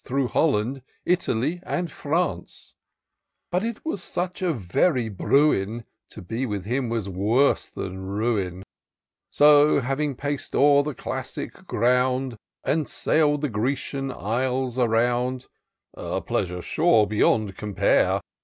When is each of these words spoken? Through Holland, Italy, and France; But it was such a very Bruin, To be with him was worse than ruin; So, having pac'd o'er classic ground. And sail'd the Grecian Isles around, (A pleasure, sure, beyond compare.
Through 0.03 0.29
Holland, 0.29 0.81
Italy, 1.05 1.59
and 1.61 1.91
France; 1.91 2.73
But 3.51 3.63
it 3.63 3.85
was 3.85 4.01
such 4.01 4.41
a 4.41 4.51
very 4.51 5.09
Bruin, 5.09 5.83
To 6.09 6.23
be 6.23 6.47
with 6.47 6.65
him 6.65 6.89
was 6.89 7.07
worse 7.07 7.67
than 7.67 7.99
ruin; 8.07 8.63
So, 9.29 9.79
having 9.79 10.15
pac'd 10.15 10.55
o'er 10.55 10.95
classic 10.95 11.53
ground. 11.67 12.35
And 12.63 12.89
sail'd 12.89 13.41
the 13.41 13.49
Grecian 13.49 14.11
Isles 14.11 14.79
around, 14.79 15.45
(A 15.93 16.19
pleasure, 16.19 16.63
sure, 16.63 17.05
beyond 17.05 17.55
compare. 17.55 18.21